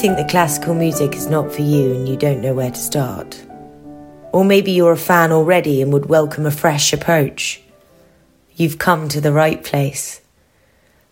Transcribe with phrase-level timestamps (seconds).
[0.00, 3.44] Think that classical music is not for you and you don't know where to start?
[4.32, 7.60] Or maybe you're a fan already and would welcome a fresh approach.
[8.56, 10.22] You've come to the right place.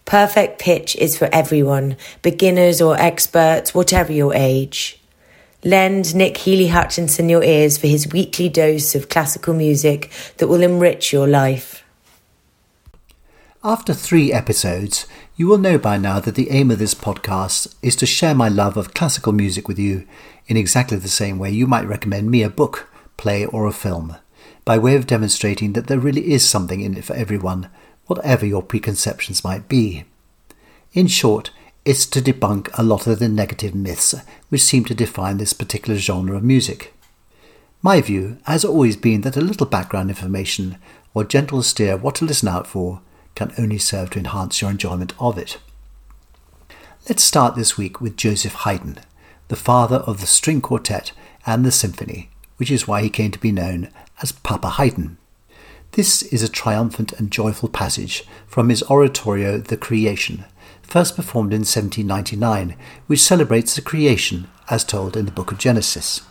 [0.06, 4.98] Perfect Pitch is for everyone, beginners or experts, whatever your age.
[5.62, 10.62] Lend Nick Healy Hutchinson your ears for his weekly dose of classical music that will
[10.62, 11.84] enrich your life.
[13.65, 17.97] After three episodes, you will know by now that the aim of this podcast is
[17.97, 20.07] to share my love of classical music with you
[20.47, 24.15] in exactly the same way you might recommend me a book play, or a film,
[24.65, 27.69] by way of demonstrating that there really is something in it for everyone,
[28.07, 30.05] whatever your preconceptions might be.
[30.93, 31.51] In short,
[31.84, 34.15] it's to debunk a lot of the negative myths
[34.51, 36.95] which seem to define this particular genre of music.
[37.83, 40.78] My view has always been that a little background information
[41.12, 43.00] or gentle steer what to listen out for
[43.34, 45.59] can only serve to enhance your enjoyment of it.
[47.09, 48.98] Let's start this week with Joseph Haydn,
[49.48, 51.12] the father of the string quartet
[51.47, 53.89] and the symphony, which is why he came to be known
[54.23, 55.17] as Papa Haydn.
[55.93, 60.45] This is a triumphant and joyful passage from his oratorio The Creation,
[60.83, 66.23] first performed in 1799, which celebrates the creation as told in the book of Genesis.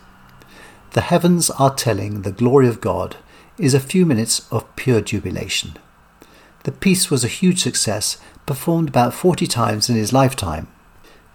[0.92, 3.16] The heavens are telling the glory of God
[3.58, 5.76] is a few minutes of pure jubilation.
[6.64, 10.68] The piece was a huge success, performed about 40 times in his lifetime.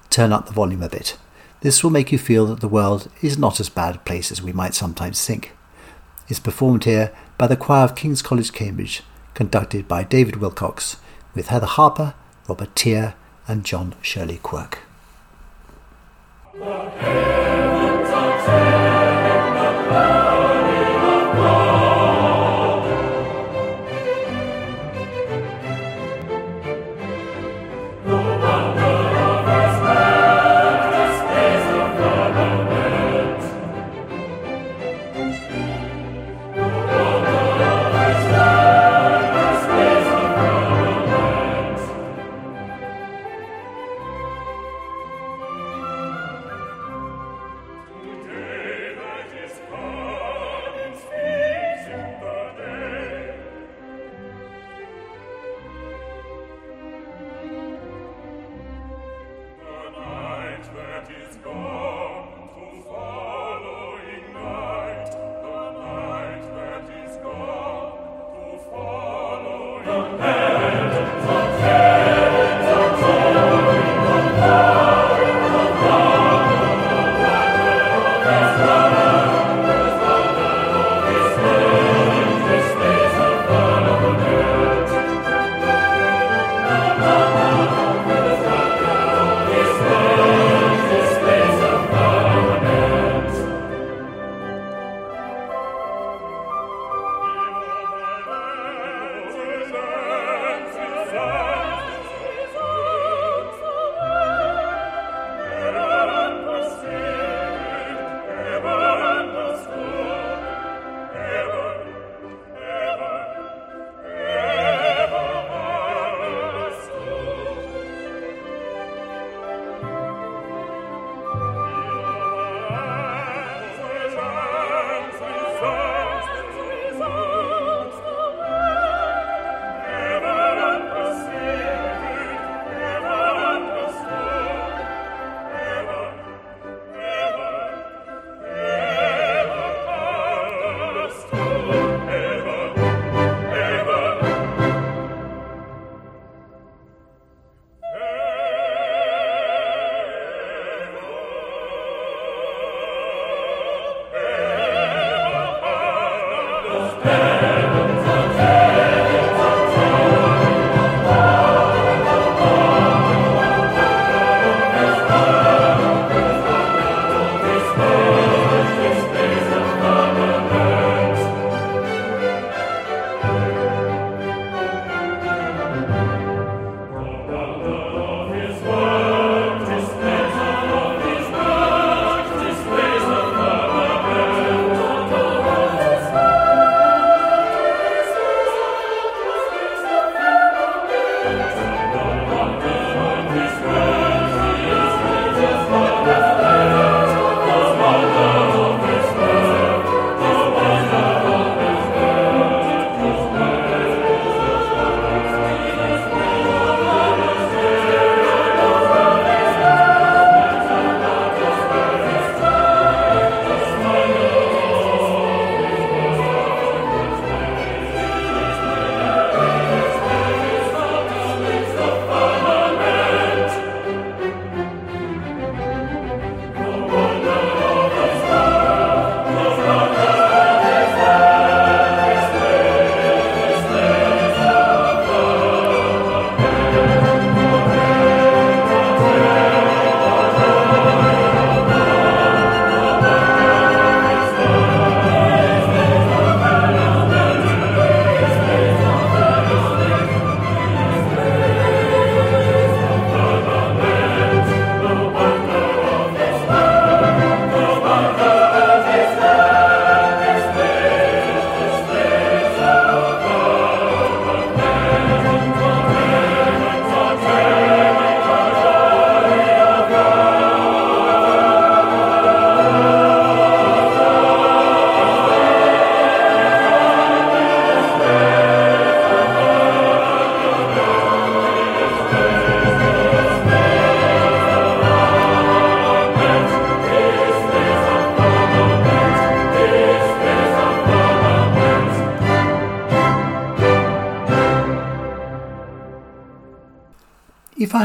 [0.10, 1.18] Turn up the volume a bit.
[1.62, 4.42] This will make you feel that the world is not as bad a place as
[4.42, 5.54] we might sometimes think.
[6.28, 9.02] It's performed here by the choir of King's College, Cambridge,
[9.34, 10.98] conducted by David Willcocks,
[11.34, 12.14] with Heather Harper,
[12.48, 13.16] Robert Tear,
[13.48, 14.80] and John Shirley Quirk.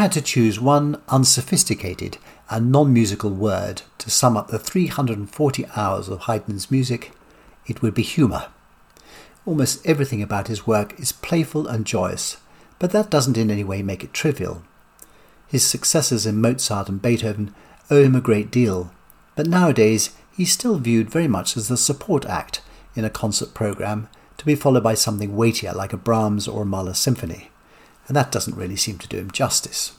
[0.09, 2.17] Had to choose one unsophisticated
[2.49, 7.13] and non musical word to sum up the 340 hours of Haydn's music,
[7.67, 8.47] it would be humour.
[9.45, 12.39] Almost everything about his work is playful and joyous,
[12.79, 14.63] but that doesn't in any way make it trivial.
[15.47, 17.55] His successors in Mozart and Beethoven
[17.91, 18.91] owe him a great deal,
[19.37, 22.63] but nowadays he's still viewed very much as the support act
[22.97, 24.09] in a concert programme
[24.39, 27.51] to be followed by something weightier like a Brahms or a Mahler symphony
[28.09, 29.93] and that doesn't really seem to do him justice.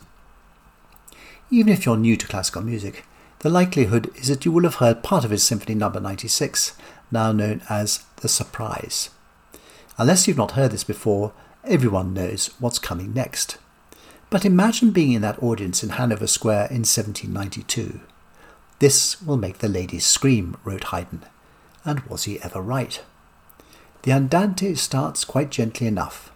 [1.51, 3.06] Even if you're new to classical music,
[3.40, 5.90] the likelihood is that you will have heard part of his Symphony No.
[5.90, 6.74] 96,
[7.12, 9.10] now known as The Surprise.
[9.98, 13.57] Unless you've not heard this before, everyone knows what's coming next.
[14.30, 18.00] But imagine being in that audience in Hanover Square in 1792.
[18.78, 21.24] This will make the ladies scream, wrote Haydn.
[21.84, 23.01] And was he ever right?
[24.04, 26.31] The Andante starts quite gently enough,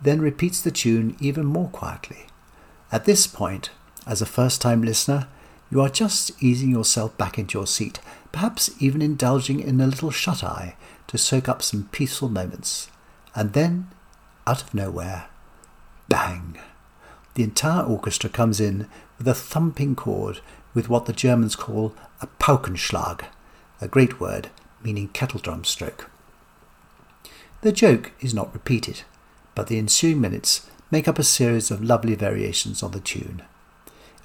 [0.00, 2.26] then repeats the tune even more quietly.
[2.90, 3.70] At this point,
[4.06, 5.28] as a first time listener,
[5.70, 8.00] you are just easing yourself back into your seat,
[8.32, 12.88] perhaps even indulging in a little shut eye to soak up some peaceful moments.
[13.34, 13.88] And then,
[14.46, 15.26] out of nowhere,
[16.08, 16.58] bang!
[17.34, 20.40] The entire orchestra comes in with a thumping chord
[20.72, 23.24] with what the Germans call a Paukenschlag,
[23.80, 24.50] a great word
[24.82, 26.10] meaning kettledrum stroke.
[27.62, 29.02] The joke is not repeated
[29.54, 33.42] but the ensuing minutes make up a series of lovely variations on the tune.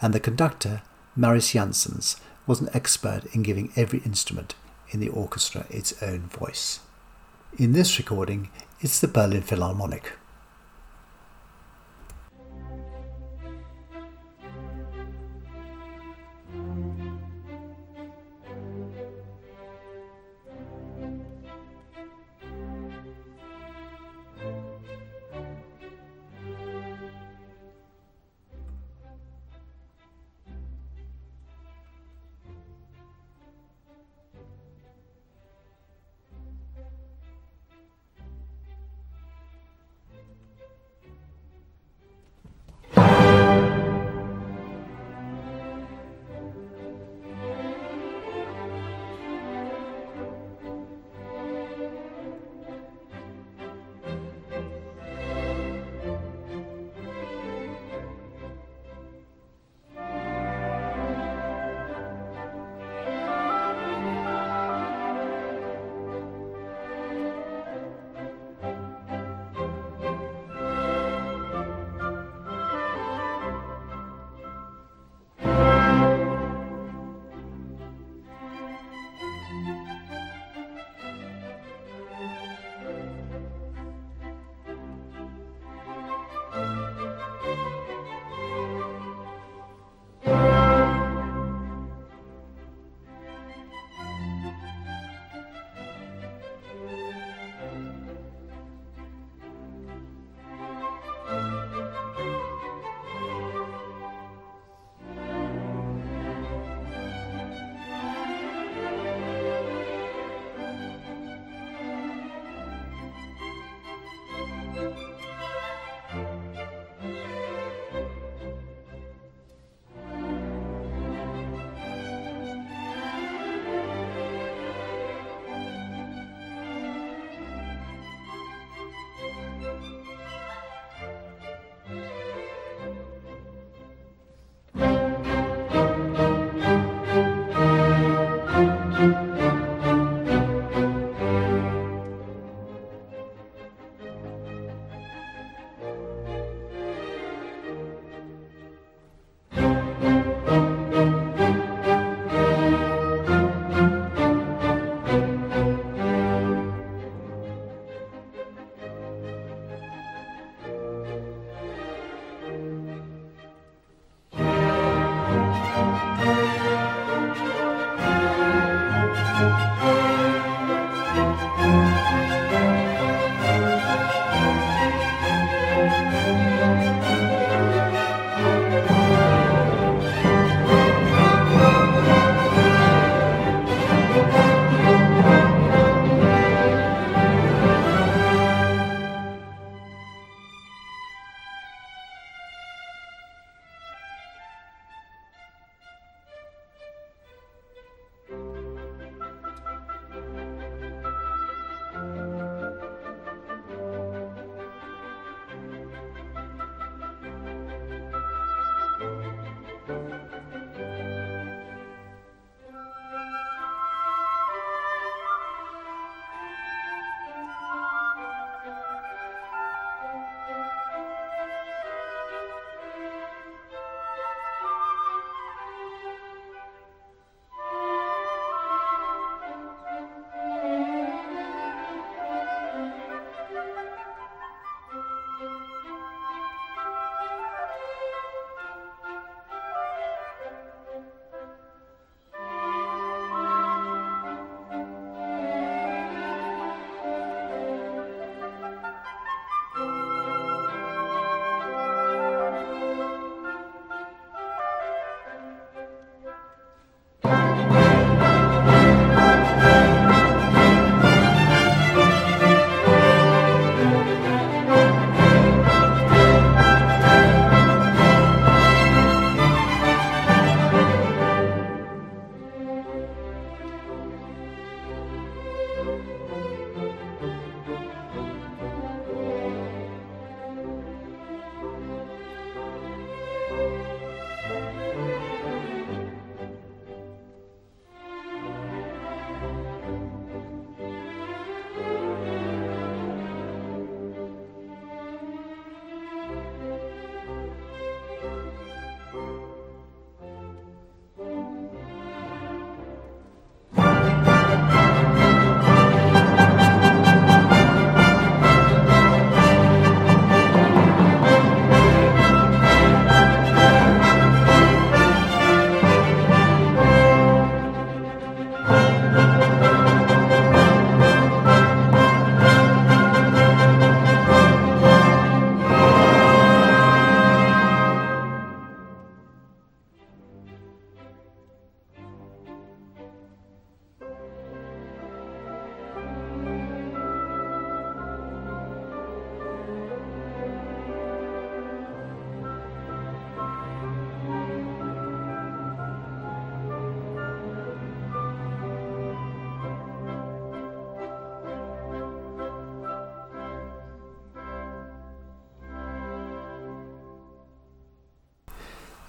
[0.02, 0.82] And the conductor,
[1.16, 4.56] Mariss Jansons, was an expert in giving every instrument
[4.90, 6.80] in the orchestra its own voice.
[7.58, 8.50] In this recording,
[8.82, 10.14] it's the Berlin Philharmonic.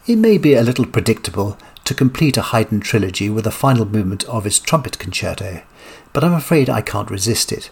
[0.07, 4.25] It may be a little predictable to complete a Haydn trilogy with a final movement
[4.25, 5.63] of his trumpet concerto,
[6.13, 7.69] but I'm afraid I can't resist it.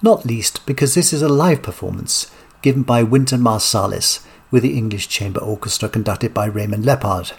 [0.00, 2.30] Not least because this is a live performance
[2.62, 7.32] given by Wynton Marsalis with the English Chamber Orchestra conducted by Raymond Leppard.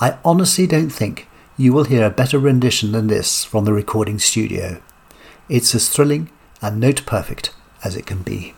[0.00, 4.18] I honestly don't think you will hear a better rendition than this from the recording
[4.18, 4.82] studio.
[5.48, 8.54] It's as thrilling and note perfect as it can be.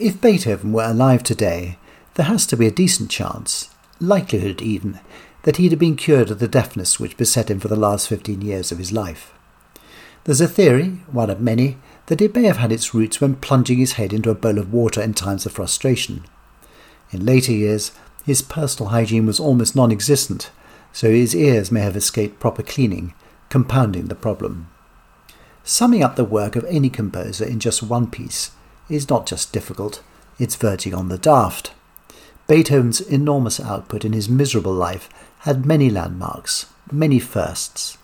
[0.00, 1.76] If Beethoven were alive today,
[2.14, 3.68] there has to be a decent chance,
[4.00, 4.98] likelihood even,
[5.42, 8.40] that he'd have been cured of the deafness which beset him for the last fifteen
[8.40, 9.34] years of his life.
[10.24, 13.76] There's a theory, one of many, that it may have had its roots when plunging
[13.76, 16.24] his head into a bowl of water in times of frustration.
[17.10, 17.92] In later years,
[18.24, 20.50] his personal hygiene was almost non existent,
[20.94, 23.12] so his ears may have escaped proper cleaning,
[23.50, 24.70] compounding the problem.
[25.62, 28.52] Summing up the work of any composer in just one piece
[28.90, 30.02] is not just difficult,
[30.38, 31.72] it's verging on the daft.
[32.46, 35.08] Beethoven's enormous output in his miserable life
[35.40, 37.96] had many landmarks, many firsts.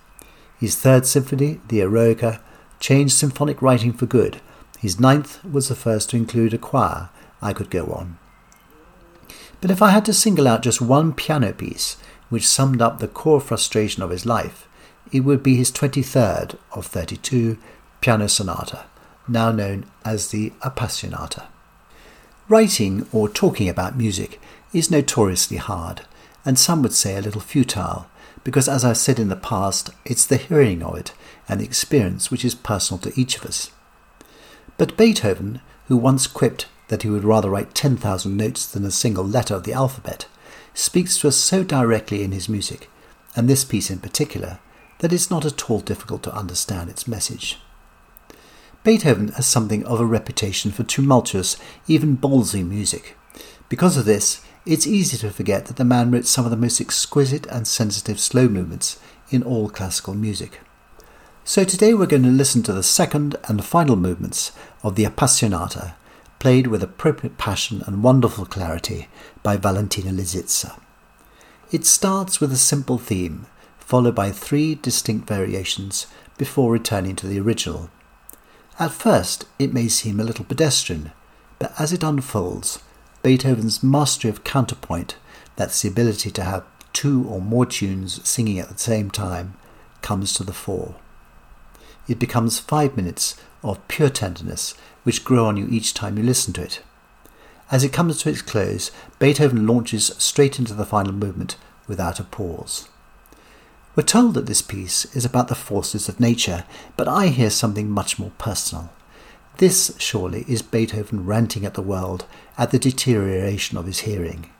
[0.58, 2.40] His third symphony, the Eroica,
[2.78, 4.40] changed symphonic writing for good.
[4.78, 7.08] His ninth was the first to include a choir.
[7.42, 8.18] I could go on.
[9.60, 11.96] But if I had to single out just one piano piece
[12.28, 14.68] which summed up the core frustration of his life,
[15.12, 17.58] it would be his 23rd of 32
[18.00, 18.84] piano sonata,
[19.28, 21.46] now known as the Appassionata.
[22.48, 24.40] Writing or talking about music
[24.72, 26.02] is notoriously hard,
[26.44, 28.06] and some would say a little futile,
[28.44, 31.12] because as I've said in the past, it's the hearing of it
[31.48, 33.70] and the experience which is personal to each of us.
[34.78, 39.24] But Beethoven, who once quipped that he would rather write 10,000 notes than a single
[39.24, 40.26] letter of the alphabet,
[40.74, 42.88] speaks to us so directly in his music,
[43.34, 44.60] and this piece in particular,
[44.98, 47.58] that it's not at all difficult to understand its message.
[48.86, 51.56] Beethoven has something of a reputation for tumultuous,
[51.88, 53.16] even ballsy music.
[53.68, 56.80] Because of this, it's easy to forget that the man wrote some of the most
[56.80, 60.60] exquisite and sensitive slow movements in all classical music.
[61.42, 64.52] So today we're going to listen to the second and final movements
[64.84, 65.94] of the Appassionata,
[66.38, 69.08] played with appropriate passion and wonderful clarity
[69.42, 70.78] by Valentina Lisitsa.
[71.72, 73.46] It starts with a simple theme,
[73.80, 76.06] followed by three distinct variations
[76.38, 77.90] before returning to the original.
[78.78, 81.12] At first, it may seem a little pedestrian,
[81.58, 82.78] but as it unfolds,
[83.22, 85.16] Beethoven's mastery of counterpoint,
[85.56, 89.54] that's the ability to have two or more tunes singing at the same time,
[90.02, 90.94] comes to the fore.
[92.06, 96.52] It becomes five minutes of pure tenderness which grow on you each time you listen
[96.54, 96.82] to it.
[97.70, 101.56] As it comes to its close, Beethoven launches straight into the final movement
[101.88, 102.88] without a pause.
[103.96, 106.64] We're told that this piece is about the forces of nature,
[106.98, 108.90] but I hear something much more personal.
[109.56, 112.26] This, surely, is Beethoven ranting at the world
[112.58, 114.50] at the deterioration of his hearing.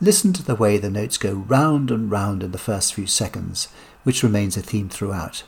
[0.00, 3.66] Listen to the way the notes go round and round in the first few seconds,
[4.04, 5.42] which remains a theme throughout.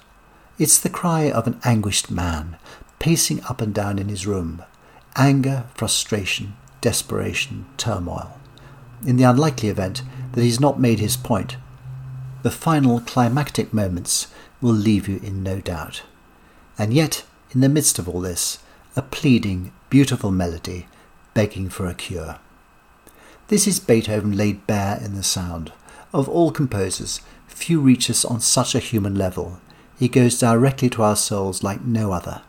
[0.58, 2.56] It's the cry of an anguished man,
[2.98, 4.64] pacing up and down in his room.
[5.14, 8.40] Anger, frustration, desperation, turmoil.
[9.06, 11.56] In the unlikely event that he's not made his point,
[12.42, 14.28] the final climactic moments
[14.60, 16.02] will leave you in no doubt.
[16.78, 18.58] And yet, in the midst of all this,
[18.96, 20.86] a pleading, beautiful melody
[21.34, 22.38] begging for a cure.
[23.48, 25.72] This is Beethoven laid bare in the sound.
[26.12, 29.60] Of all composers, few reach us on such a human level.
[29.98, 32.42] He goes directly to our souls like no other.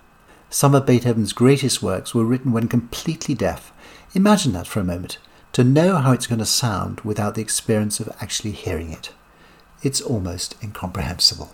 [0.49, 3.71] Some of Beethoven's greatest works were written when completely deaf.
[4.13, 5.17] Imagine that for a moment,
[5.53, 9.11] to know how it's going to sound without the experience of actually hearing it
[9.83, 11.53] it's almost incomprehensible.